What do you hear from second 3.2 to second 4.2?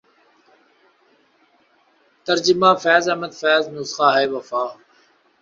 فیض نسخہ